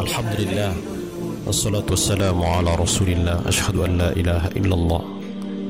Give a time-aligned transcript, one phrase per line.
[0.00, 0.72] الحمد لله
[1.46, 5.02] والصلاة والسلام على رسول الله أشهد أن لا إله إلا الله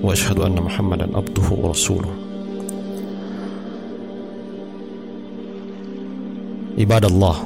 [0.02, 2.12] وأشهد أن محمدا عبده ورسوله
[6.82, 7.36] عباد الله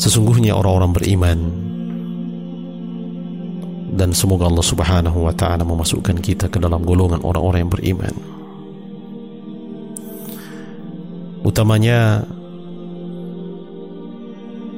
[0.00, 1.38] Sesungguhnya orang-orang beriman
[4.00, 8.33] dan semoga Allah Subhanahu wa taala memasukkan kita ke dalam golongan orang-orang yang beriman.
[11.55, 12.19] Utamanya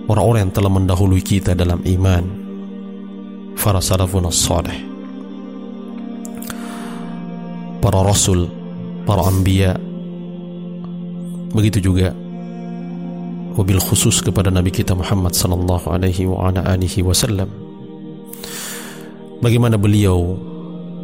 [0.05, 2.21] orang-orang yang telah mendahului kita dalam iman,
[3.57, 4.77] para salafun salih,
[7.81, 8.45] para rasul,
[9.09, 9.73] para anbiya,
[11.57, 12.13] begitu juga
[13.57, 17.49] wabil khusus kepada Nabi kita Muhammad sallallahu alaihi wa ala alihi wasallam.
[19.41, 20.37] Bagaimana beliau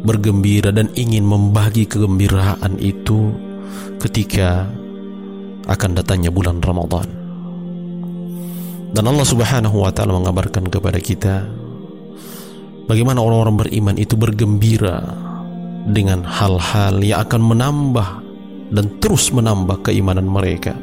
[0.06, 3.34] bergembira dan ingin membagi kegembiraan itu
[3.98, 4.70] ketika
[5.69, 7.07] akan datangnya bulan Ramadan
[8.95, 11.45] dan Allah Subhanahu wa taala mengabarkan kepada kita
[12.89, 15.05] bagaimana orang-orang beriman itu bergembira
[15.89, 18.07] dengan hal-hal yang akan menambah
[18.69, 20.73] dan terus menambah keimanan mereka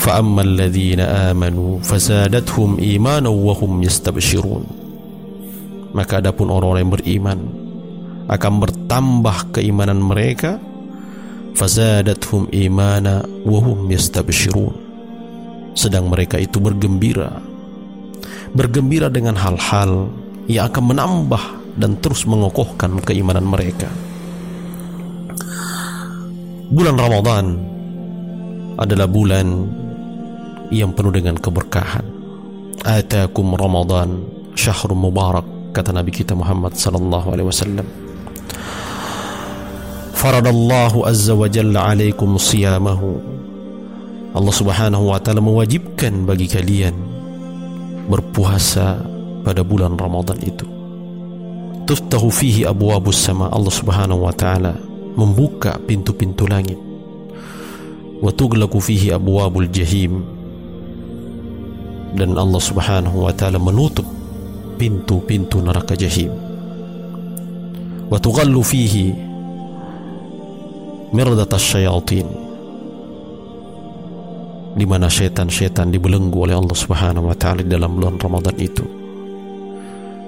[0.00, 4.64] فأما الذين آمنوا فزادتهم إيمانا وهم يستبشرون
[5.90, 7.38] maka adapun orang-orang yang beriman
[8.30, 10.62] akan bertambah keimanan mereka
[11.55, 14.75] fazadathum imana wahum yastabshirun
[15.75, 17.39] sedang mereka itu bergembira
[18.55, 20.07] bergembira dengan hal-hal
[20.47, 21.43] yang akan menambah
[21.75, 23.89] dan terus mengokohkan keimanan mereka
[26.71, 27.45] bulan Ramadan
[28.75, 29.47] adalah bulan
[30.73, 32.05] yang penuh dengan keberkahan.
[32.85, 34.21] Atakum Ramadan
[34.53, 37.87] syahrul mubarak kata Nabi kita Muhammad sallallahu alaihi wasallam.
[40.25, 43.21] Faradallahu azza wa jalla alaikum siyamahu.
[44.33, 46.97] Allah Subhanahu wa taala mewajibkan bagi kalian
[48.09, 49.05] berpuasa
[49.45, 50.65] pada bulan Ramadan itu.
[51.85, 54.73] Tuftahu fihi abwabus sama Allah Subhanahu wa taala
[55.13, 56.81] membuka pintu-pintu langit.
[58.17, 60.25] Wa tughlaqu fihi abwabul jahim
[62.17, 64.09] dan Allah Subhanahu wa taala menutup
[64.81, 66.33] pintu-pintu neraka jahim.
[68.09, 69.24] Wa tughallu fihi
[71.13, 72.45] mirdat asyayatin
[74.75, 78.83] di mana setan-setan dibelenggu oleh Allah Subhanahu wa taala dalam bulan Ramadan itu.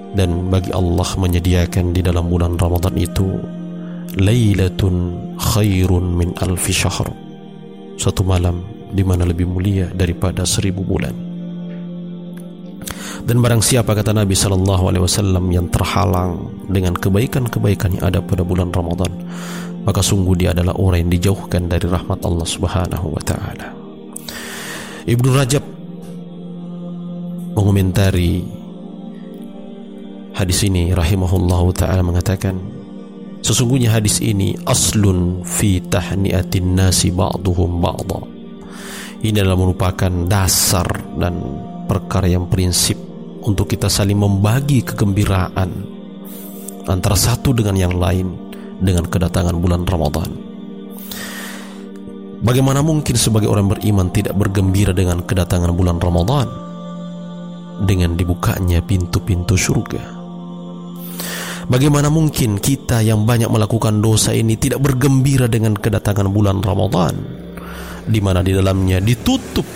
[0.08, 3.28] Dan bagi Allah menyediakan di dalam bulan Ramadan itu
[4.16, 7.12] lailatun khairun min alfi syahr.
[8.00, 11.12] Satu malam di mana lebih mulia daripada seribu bulan.
[13.28, 18.40] Dan barang siapa kata Nabi Shallallahu Alaihi Wasallam yang terhalang dengan kebaikan-kebaikan yang ada pada
[18.40, 19.12] bulan Ramadan,
[19.88, 23.68] maka sungguh dia adalah orang yang dijauhkan dari rahmat Allah Subhanahu Wa Taala.
[25.08, 25.64] Ibnu Rajab
[27.56, 28.44] mengomentari
[30.36, 32.54] hadis ini rahimahullah taala mengatakan
[33.40, 38.20] sesungguhnya hadis ini aslun fi tahniatin nasi ba'duhum ba'dha
[39.26, 40.86] ini adalah merupakan dasar
[41.18, 41.42] dan
[41.90, 42.94] perkara yang prinsip
[43.42, 45.70] untuk kita saling membagi kegembiraan
[46.86, 48.47] antara satu dengan yang lain
[48.78, 50.30] dengan kedatangan bulan Ramadan.
[52.38, 56.46] Bagaimana mungkin sebagai orang beriman tidak bergembira dengan kedatangan bulan Ramadan
[57.82, 60.18] dengan dibukanya pintu-pintu surga?
[61.68, 67.14] Bagaimana mungkin kita yang banyak melakukan dosa ini tidak bergembira dengan kedatangan bulan Ramadan
[68.08, 69.66] di mana di dalamnya ditutup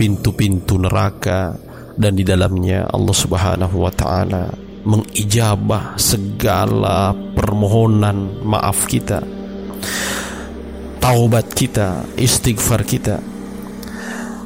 [0.00, 1.52] pintu-pintu neraka
[1.92, 4.48] dan di dalamnya Allah Subhanahu wa taala
[4.82, 9.22] mengijabah segala permohonan maaf kita
[11.02, 13.18] taubat kita istighfar kita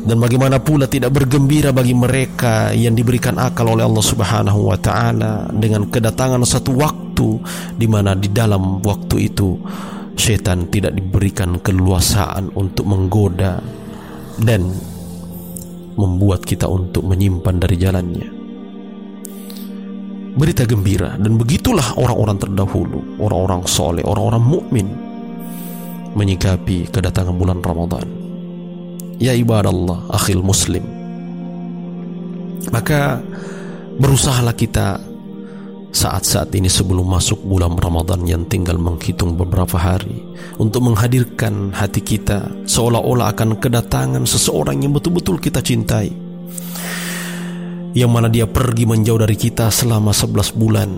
[0.07, 5.51] dan bagaimana pula tidak bergembira bagi mereka yang diberikan akal oleh Allah Subhanahu wa taala
[5.51, 7.29] dengan kedatangan satu waktu
[7.75, 9.59] di mana di dalam waktu itu
[10.15, 13.61] setan tidak diberikan keluasaan untuk menggoda
[14.41, 14.63] dan
[15.97, 18.36] membuat kita untuk menyimpan dari jalannya.
[20.37, 24.87] Berita gembira dan begitulah orang-orang terdahulu, orang-orang soleh, orang-orang mukmin
[26.13, 28.05] menyikapi kedatangan bulan Ramadan.
[29.17, 30.85] Ya ibadallah, akhil muslim.
[32.69, 33.21] Maka
[33.97, 35.01] berusahalah kita
[35.97, 40.21] saat-saat ini sebelum masuk bulan Ramadan yang tinggal menghitung beberapa hari
[40.61, 46.26] untuk menghadirkan hati kita seolah-olah akan kedatangan seseorang yang betul-betul kita cintai
[47.97, 50.91] yang mana dia pergi menjauh dari kita selama 11 bulan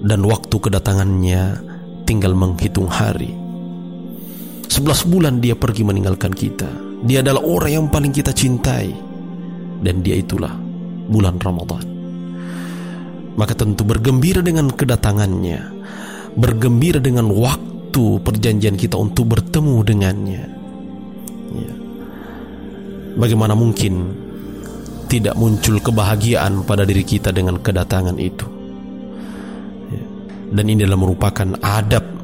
[0.00, 1.42] dan waktu kedatangannya
[2.08, 3.46] tinggal menghitung hari
[4.76, 6.68] 11 bulan dia pergi meninggalkan kita.
[7.06, 8.90] Dia adalah orang yang paling kita cintai.
[9.80, 10.52] Dan dia itulah
[11.06, 11.84] bulan Ramadan.
[13.40, 15.60] Maka tentu bergembira dengan kedatangannya.
[16.36, 20.44] Bergembira dengan waktu perjanjian kita untuk bertemu dengannya.
[21.56, 21.74] Ya.
[23.16, 24.12] Bagaimana mungkin
[25.06, 28.46] tidak muncul kebahagiaan pada diri kita dengan kedatangan itu?
[29.90, 30.04] Ya.
[30.52, 32.16] Dan ini adalah merupakan adab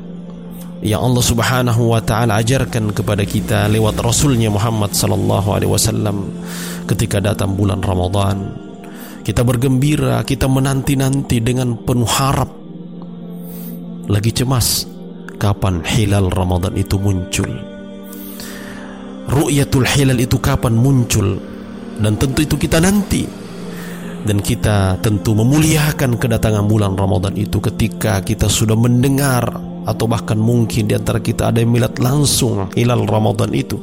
[0.83, 6.27] yang Allah Subhanahu wa taala ajarkan kepada kita lewat Rasulnya Muhammad sallallahu alaihi wasallam
[6.91, 8.51] ketika datang bulan Ramadan
[9.23, 12.51] kita bergembira kita menanti-nanti dengan penuh harap
[14.11, 14.91] lagi cemas
[15.39, 17.47] kapan hilal Ramadan itu muncul
[19.31, 21.39] ru'yatul hilal itu kapan muncul
[22.01, 23.45] dan tentu itu kita nanti.
[24.23, 29.43] Dan kita tentu memuliakan kedatangan bulan Ramadan itu ketika kita sudah mendengar
[29.83, 33.75] atau bahkan mungkin di antara kita ada yang melihat langsung hilal Ramadan itu.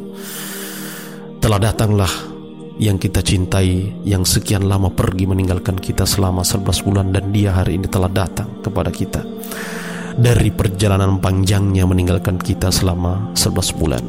[1.44, 2.12] Telah datanglah
[2.80, 7.76] yang kita cintai yang sekian lama pergi meninggalkan kita selama 11 bulan dan dia hari
[7.76, 9.20] ini telah datang kepada kita.
[10.16, 14.04] Dari perjalanan panjangnya meninggalkan kita selama 11 bulan.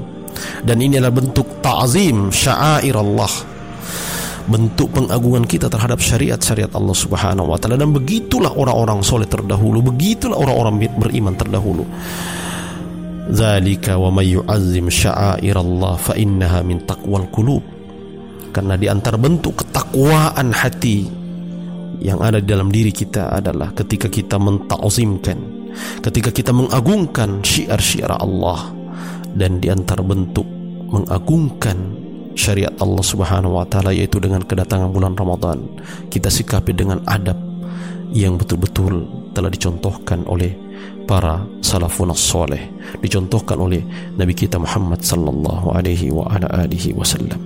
[0.63, 3.50] Dan ini adalah bentuk ta'zim sya'air Allah
[4.51, 7.79] bentuk pengagungan kita terhadap syariat-syariat Allah Subhanahu wa taala.
[7.79, 11.87] Dan begitulah orang-orang soleh terdahulu begitulah orang-orang beriman terdahulu.
[13.31, 17.63] Zalika wa may yu'azzim Allah fa innaha min taqwal qulub.
[18.51, 21.07] Karena di antara bentuk ketakwaan hati
[22.03, 25.61] yang ada di dalam diri kita adalah ketika kita mentakzimkan
[26.03, 28.75] ketika kita mengagungkan syiar-syiar Allah.
[29.31, 30.43] Dan di antara bentuk
[30.91, 32.00] mengagungkan
[32.35, 35.65] syariat Allah Subhanahu wa taala yaitu dengan kedatangan bulan Ramadan.
[36.09, 37.37] Kita sikapi dengan adab
[38.11, 40.51] yang betul-betul telah dicontohkan oleh
[41.07, 42.71] para salafun saleh
[43.03, 43.83] dicontohkan oleh
[44.15, 47.39] Nabi kita Muhammad sallallahu alaihi wa ala alihi wasallam.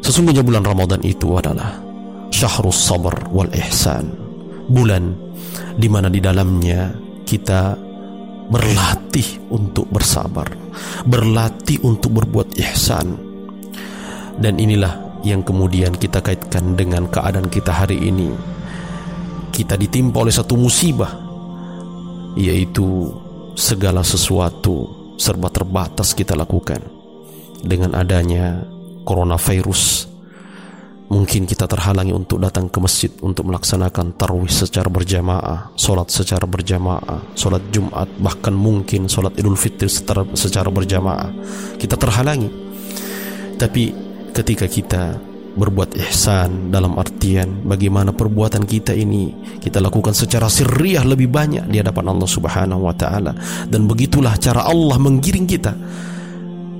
[0.00, 1.78] Sesungguhnya bulan Ramadan itu adalah
[2.30, 4.10] syahrus sabr wal ihsan
[4.70, 5.14] bulan
[5.74, 6.94] di mana di dalamnya
[7.26, 7.74] kita
[8.50, 10.46] berlatih untuk bersabar,
[11.06, 13.16] berlatih untuk berbuat ihsan.
[14.40, 18.32] Dan inilah yang kemudian kita kaitkan dengan keadaan kita hari ini.
[19.54, 21.12] Kita ditimpa oleh satu musibah,
[22.34, 23.12] yaitu
[23.54, 24.88] segala sesuatu
[25.20, 26.80] serba terbatas kita lakukan.
[27.60, 28.64] Dengan adanya
[29.04, 30.09] coronavirus
[31.10, 37.34] Mungkin kita terhalangi untuk datang ke masjid untuk melaksanakan tarwih secara berjamaah, solat secara berjamaah,
[37.34, 41.34] solat Jumat, bahkan mungkin solat Idul Fitri secara, secara berjamaah.
[41.74, 42.46] Kita terhalangi.
[43.58, 43.90] Tapi
[44.30, 45.18] ketika kita
[45.50, 51.82] berbuat ihsan dalam artian bagaimana perbuatan kita ini kita lakukan secara sirriyah lebih banyak di
[51.82, 53.34] hadapan Allah Subhanahu wa taala
[53.66, 55.74] dan begitulah cara Allah menggiring kita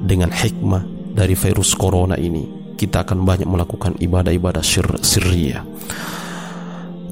[0.07, 4.89] dengan hikmah dari virus corona ini kita akan banyak melakukan ibadah-ibadah sir.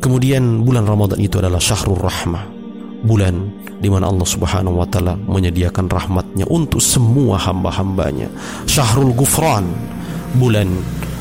[0.01, 2.57] Kemudian bulan Ramadan itu adalah syahrul rahmah.
[3.05, 3.37] Bulan
[3.79, 8.33] di mana Allah Subhanahu wa taala menyediakan rahmatnya untuk semua hamba-hambanya.
[8.65, 9.69] Syahrul Gufran,
[10.41, 10.67] bulan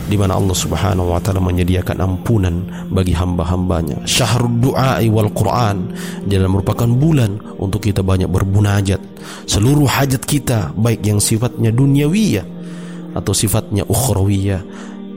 [0.08, 4.08] di mana Allah Subhanahu wa taala menyediakan ampunan bagi hamba-hambanya.
[4.08, 5.92] Syahrul du'a wal Quran
[6.24, 9.04] dia merupakan bulan untuk kita banyak berbunajat.
[9.46, 12.56] Seluruh hajat kita baik yang sifatnya duniawiyah
[13.17, 14.62] atau sifatnya ukhrawiyah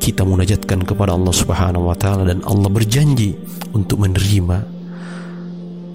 [0.00, 3.37] kita munajatkan kepada Allah Subhanahu wa taala dan Allah berjanji
[3.76, 4.64] untuk menerima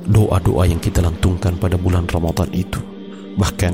[0.05, 2.77] doa-doa yang kita lantungkan pada bulan Ramadan itu.
[3.35, 3.73] Bahkan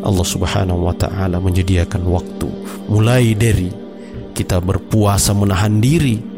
[0.00, 2.48] Allah Subhanahu wa taala menyediakan waktu
[2.88, 3.68] mulai dari
[4.32, 6.35] kita berpuasa menahan diri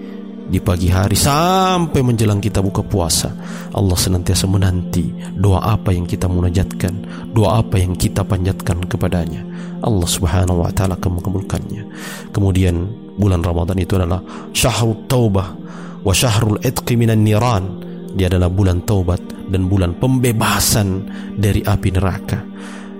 [0.48, 3.28] di pagi hari sampai menjelang kita buka puasa
[3.76, 9.44] Allah senantiasa menanti doa apa yang kita munajatkan doa apa yang kita panjatkan kepadanya.
[9.78, 11.82] Allah subhanahu wa ta'ala akan mengabulkannya.
[12.34, 14.18] Kemudian bulan Ramadan itu adalah
[14.50, 15.54] syahrul taubah
[16.02, 17.86] wa syahrul itqi minan niran.
[18.18, 19.20] Dia adalah bulan taubat
[19.52, 21.06] dan bulan pembebasan
[21.38, 22.40] dari api neraka.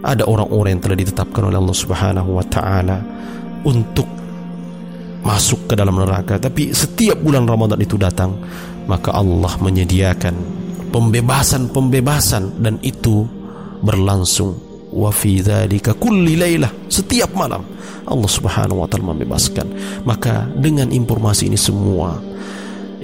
[0.04, 2.98] Ada orang-orang yang telah ditetapkan oleh Allah subhanahu wa ta'ala
[3.66, 4.06] untuk
[5.22, 6.38] masuk ke dalam neraka.
[6.38, 8.34] Tapi setiap bulan Ramadan itu datang
[8.88, 10.34] maka Allah menyediakan
[10.90, 13.28] pembebasan-pembebasan dan itu
[13.84, 14.66] berlangsung.
[14.88, 17.60] Wa fi dzalika kulli lailah setiap malam
[18.08, 19.66] Allah Subhanahu wa taala membebaskan.
[20.08, 22.16] Maka dengan informasi ini semua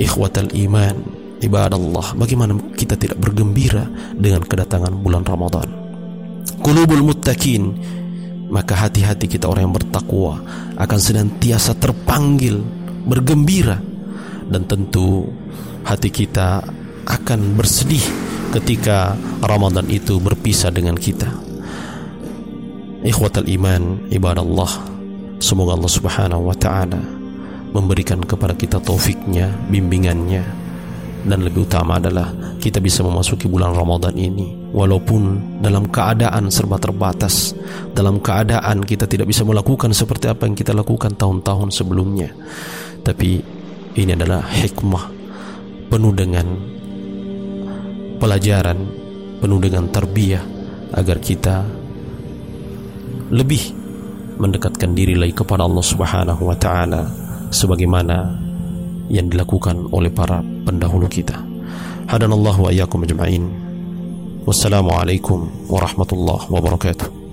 [0.01, 0.97] ikhwatal iman
[1.45, 3.85] ibadallah bagaimana kita tidak bergembira
[4.17, 5.69] dengan kedatangan bulan Ramadan?
[6.65, 7.77] Qulubul muttaqin
[8.55, 10.39] maka hati-hati kita orang yang bertakwa
[10.79, 12.63] akan senantiasa terpanggil
[13.03, 13.83] bergembira.
[14.45, 15.27] Dan tentu
[15.83, 16.63] hati kita
[17.03, 18.05] akan bersedih
[18.55, 21.27] ketika Ramadan itu berpisah dengan kita.
[23.05, 24.95] Ikhwatal iman ibadallah
[25.37, 26.97] Semoga Allah subhanahu wa ta'ala
[27.77, 30.41] Memberikan kepada kita taufiknya Bimbingannya.
[31.29, 32.33] Dan lebih utama adalah
[32.65, 37.53] Kita bisa memasuki bulan Ramadan ini Walaupun dalam keadaan serba terbatas
[37.93, 42.33] Dalam keadaan kita tidak bisa melakukan Seperti apa yang kita lakukan tahun-tahun sebelumnya
[43.05, 43.31] Tapi
[44.01, 45.05] ini adalah hikmah
[45.93, 46.47] Penuh dengan
[48.17, 48.79] Pelajaran
[49.45, 50.41] Penuh dengan terbiah
[50.97, 51.85] Agar kita
[53.29, 53.73] lebih
[54.39, 57.09] mendekatkan diri lagi kepada Allah Subhanahu wa taala
[57.51, 58.37] sebagaimana
[59.09, 61.54] yang dilakukan oleh para pendahulu kita.
[62.09, 63.49] هدنا الله وإياكم أجمعين.
[64.47, 67.24] والسلام عليكم ورحمة الله وبركاته.